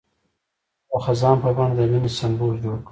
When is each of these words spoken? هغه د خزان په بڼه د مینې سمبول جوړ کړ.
هغه 0.91 1.01
د 1.01 1.03
خزان 1.05 1.35
په 1.43 1.49
بڼه 1.57 1.73
د 1.77 1.81
مینې 1.91 2.09
سمبول 2.19 2.53
جوړ 2.63 2.75
کړ. 2.77 2.79